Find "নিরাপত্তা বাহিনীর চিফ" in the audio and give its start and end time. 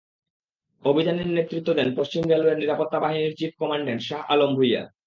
2.57-3.51